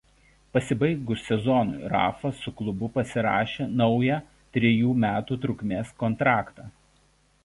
[0.55, 4.19] Pasibaigus sezonui Rafa su klubu pasirašė naują
[4.57, 6.67] trejų metų trukmės kontraktą.